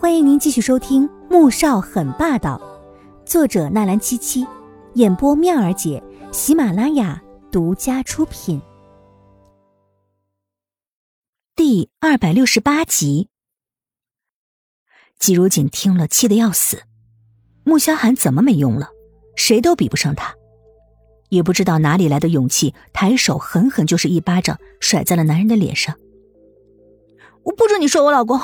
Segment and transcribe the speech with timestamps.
[0.00, 2.56] 欢迎您继续收听《穆少很霸道》，
[3.28, 4.46] 作者纳兰七七，
[4.94, 6.00] 演播妙儿姐，
[6.30, 8.62] 喜马拉雅独家出品。
[11.56, 13.28] 第二百六十八集，
[15.18, 16.84] 季如锦听了，气得要死。
[17.64, 18.90] 穆萧寒怎么没用了？
[19.34, 20.32] 谁都比不上他，
[21.28, 25.96] 也不知道哪里来的勇气，抬手狠狠就是一巴掌甩在了男人的脸上。
[27.42, 28.38] 我不准你说我老公！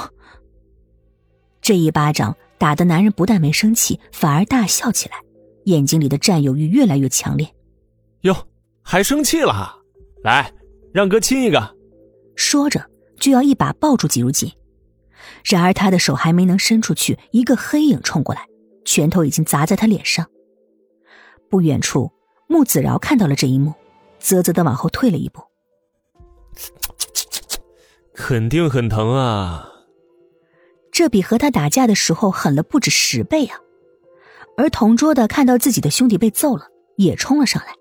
[1.64, 5.16] 这一巴掌打的男人不但没生气，反而大笑起来，
[5.64, 7.54] 眼睛里的占有欲越来越强烈。
[8.20, 8.36] 哟，
[8.82, 9.74] 还生气了？
[10.22, 10.52] 来，
[10.92, 11.74] 让哥亲一个。
[12.36, 14.52] 说着就要一把抱住季如锦，
[15.42, 18.46] 然而他的手还没能伸出去，一个黑影冲过来，
[18.84, 20.28] 拳头已经砸在他脸上。
[21.48, 22.12] 不远处，
[22.46, 23.72] 穆子饶看到了这一幕，
[24.18, 25.40] 啧啧的往后退了一步。
[28.12, 29.70] 肯定很疼啊。
[30.94, 33.58] 这比和他打架的时候狠了不止十倍啊！
[34.56, 37.74] 而同桌的看到自己的兄弟被揍了，也冲了上来。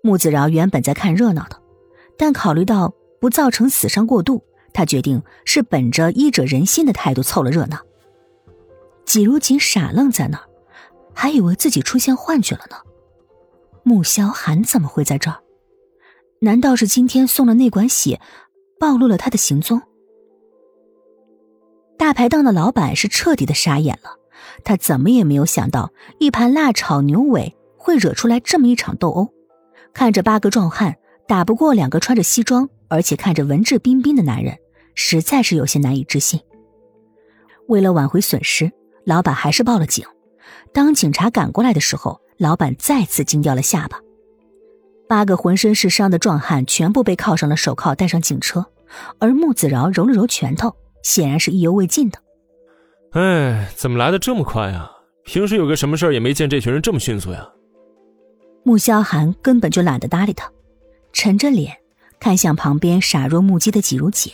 [0.00, 1.60] 穆子饶原本在看热闹的，
[2.16, 7.78] 但考虑到不造成死伤过度，他决定是本着医者仁心的态度凑了热闹。
[9.04, 10.44] 季如锦傻愣在那儿，
[11.12, 12.76] 还以为自己出现幻觉了呢。
[13.82, 15.42] 穆萧寒怎么会在这儿？
[16.40, 18.18] 难道是今天送了那管血，
[18.80, 19.82] 暴露了他的行踪？
[21.96, 24.10] 大排档的老板是彻底的傻眼了，
[24.64, 29.32] 他怎么也没有想到，一盘辣炒牛尾会惹出来这么一场斗殴。
[29.92, 34.58] 看着八个壮汉打不过两个穿着西装而且看着文质彬彬的男人，
[34.94, 36.40] 实在是有些难以置信。
[37.68, 38.70] 为了挽回损失，
[39.04, 40.04] 老板还是报了警。
[40.72, 44.00] 当警察赶过来的时候，老板再次惊掉了下巴。
[45.08, 48.66] 八个浑身是伤的壮汉全部被铐上了手铐，带上警车，
[49.20, 50.74] 而穆子饶揉了揉拳头。
[51.04, 52.18] 显然是意犹未尽的。
[53.12, 54.90] 哎，怎么来的这么快啊？
[55.24, 57.48] 平时有个什么事儿也没见这群人这么迅速呀。
[58.64, 60.50] 穆萧寒根本就懒得搭理他，
[61.12, 61.78] 沉着脸
[62.18, 64.32] 看向旁边傻若木鸡的季如锦，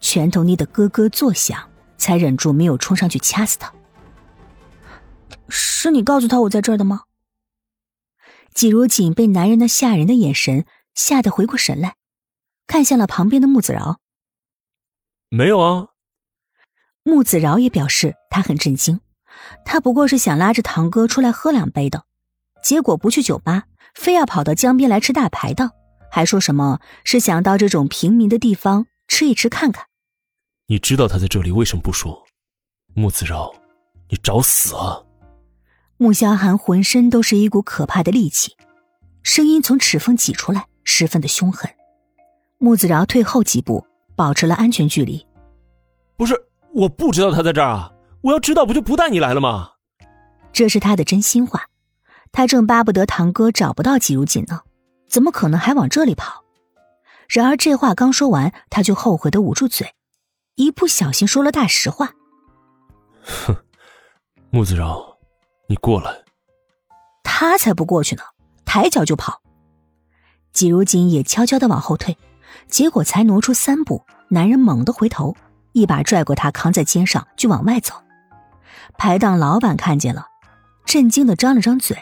[0.00, 3.72] 拳头捏得咯咯作响，才忍住没有冲上去掐死他。
[5.48, 7.02] 是你告诉他我在这儿的吗？
[8.52, 11.94] 季如锦被男人那吓人的眼神吓得回过神来，
[12.66, 13.98] 看向了旁边的穆子饶。
[15.30, 15.88] 没有啊。
[17.08, 19.00] 穆子饶也表示他很震惊，
[19.64, 22.04] 他不过是想拉着堂哥出来喝两杯的，
[22.62, 23.64] 结果不去酒吧，
[23.94, 25.70] 非要跑到江边来吃大排档，
[26.10, 29.86] 还说什么是想到这种平民的地方吃一吃看看。
[30.66, 32.26] 你知道他在这里为什么不说？
[32.92, 33.54] 穆子饶，
[34.10, 35.02] 你找死啊！
[35.96, 38.54] 穆萧寒浑身都是一股可怕的戾气，
[39.22, 41.70] 声音从齿缝挤出来，十分的凶狠。
[42.58, 45.26] 穆子饶退后几步，保持了安全距离。
[46.18, 46.47] 不是。
[46.78, 47.92] 我不知道他在这儿啊！
[48.20, 49.70] 我要知道，不就不带你来了吗？
[50.52, 51.66] 这是他的真心话。
[52.30, 54.60] 他正巴不得堂哥找不到季如锦呢，
[55.08, 56.44] 怎么可能还往这里跑？
[57.28, 59.94] 然而这话刚说完，他就后悔的捂住嘴，
[60.54, 62.12] 一不小心说了大实话。
[63.24, 63.56] 哼，
[64.50, 65.18] 穆子饶，
[65.68, 66.22] 你过来。
[67.24, 68.22] 他才不过去呢，
[68.64, 69.42] 抬脚就跑。
[70.52, 72.16] 季如锦也悄悄的往后退，
[72.68, 75.36] 结果才挪出三步，男人猛地回头。
[75.72, 77.94] 一把拽过他，扛在肩上就往外走。
[78.96, 80.26] 排档老板看见了，
[80.84, 81.96] 震惊的张了张嘴：“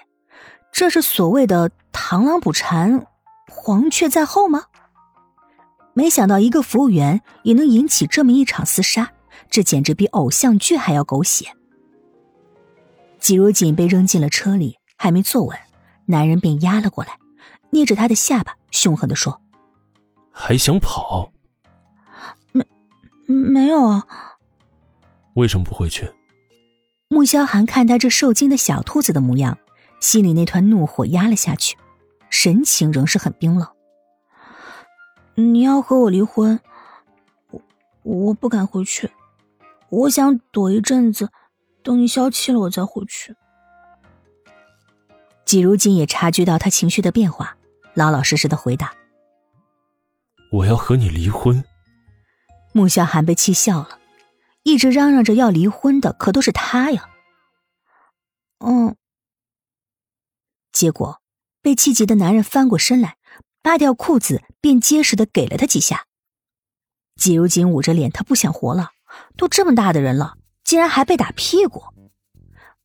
[0.72, 3.06] 这是所谓的螳螂捕蝉，
[3.50, 4.64] 黄雀在后吗？”
[5.92, 9.12] 没想到一个服务员也能引起这么一场厮杀，
[9.50, 11.46] 这简直比偶像剧还要狗血。
[13.18, 15.58] 季如锦被扔进了车里，还没坐稳，
[16.06, 17.18] 男人便压了过来，
[17.70, 19.40] 捏着他的下巴，凶狠的说
[20.32, 21.32] ：“还想跑？”
[23.26, 24.06] 没有啊。
[25.34, 26.10] 为什么不回去？
[27.08, 29.58] 穆萧寒看他这受惊的小兔子的模样，
[30.00, 31.76] 心里那团怒火压了下去，
[32.30, 33.68] 神情仍是很冰冷。
[35.36, 36.58] 你要和我离婚，
[37.50, 37.62] 我
[38.02, 39.10] 我不敢回去，
[39.88, 41.28] 我想躲一阵子，
[41.82, 43.36] 等你消气了我再回去。
[45.44, 47.56] 季如锦也察觉到他情绪的变化，
[47.94, 48.92] 老老实实的回答
[50.50, 51.62] ：“我要和你离婚。”
[52.76, 53.98] 穆萧寒被气笑了，
[54.62, 57.08] 一直嚷嚷着要离婚的可都是他呀。
[58.58, 58.94] 嗯，
[60.72, 61.22] 结果
[61.62, 63.16] 被气急的男人翻过身来，
[63.62, 66.04] 扒掉裤子便结实的给了他几下。
[67.18, 68.90] 季如锦捂着脸，他不想活了，
[69.38, 71.82] 都这么大的人了，竟然还被打屁股。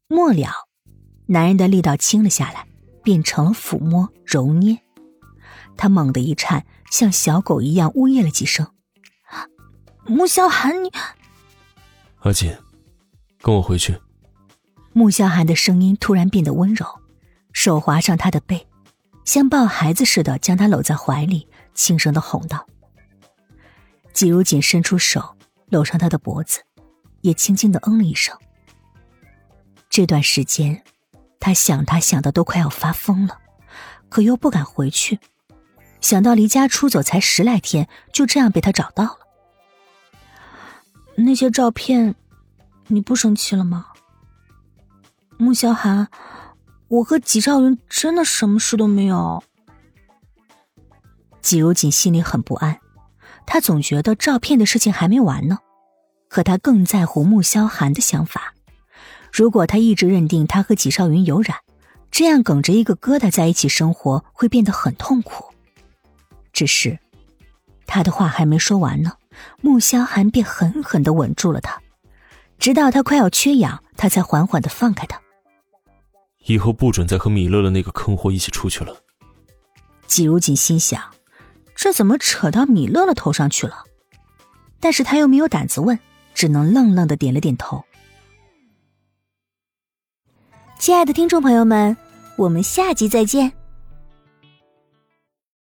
[0.07, 0.69] 末了，
[1.25, 2.65] 男人的力道轻了下来，
[3.03, 4.81] 变成了抚摸揉捏。
[5.75, 8.70] 他猛地一颤，像小狗一样呜咽了几声。
[10.05, 10.91] 穆萧寒，你
[12.21, 12.55] 阿锦，
[13.41, 13.97] 跟我回去。
[14.93, 16.85] 穆萧寒的声音突然变得温柔，
[17.53, 18.67] 手滑上他的背，
[19.23, 22.67] 像抱孩子似的将他搂在怀里，轻声的哄道。
[24.11, 25.37] 季如锦伸出手
[25.69, 26.61] 搂上他的脖子，
[27.21, 28.35] 也轻轻的嗯了一声。
[29.89, 30.83] 这段时间，
[31.39, 33.37] 他想他想的都快要发疯了，
[34.09, 35.19] 可又不敢回去，
[36.01, 39.20] 想到离家出走才十来天，就这样被他找到了。
[41.15, 42.15] 那些照片，
[42.87, 43.87] 你不生气了吗？
[45.37, 46.07] 穆萧寒，
[46.87, 49.43] 我和纪少云真的什么事都没有。
[51.41, 52.79] 季如锦心里很不安，
[53.45, 55.59] 他总觉得照片的事情还没完呢，
[56.27, 58.53] 可他更在乎穆萧寒的想法。
[59.31, 61.57] 如果他一直认定他和纪少云有染，
[62.11, 65.45] 这样梗着一个疙瘩在一起生活会变得很痛苦。
[66.53, 66.99] 只是，
[67.87, 69.13] 他的话还没说完呢，
[69.61, 71.81] 穆萧寒便狠狠的吻住了他，
[72.59, 75.19] 直到他快要缺氧，他才缓缓的放开他。
[76.45, 78.95] 以后不准再和米乐乐那个坑货一起出去了。
[80.07, 81.01] 季如锦心想，
[81.75, 83.83] 这怎么扯到米乐乐头上去了？
[84.79, 85.99] 但是他又没有胆子问，
[86.33, 87.83] 只能愣愣的点了点头。
[90.79, 91.95] 亲爱的听众朋友们，
[92.35, 93.53] 我们下集再见。